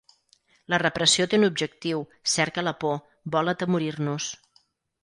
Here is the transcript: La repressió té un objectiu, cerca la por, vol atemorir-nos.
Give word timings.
La 0.73 0.79
repressió 0.83 1.27
té 1.33 1.39
un 1.41 1.45
objectiu, 1.49 2.01
cerca 2.37 2.65
la 2.69 2.75
por, 2.85 2.99
vol 3.39 3.55
atemorir-nos. 3.57 4.35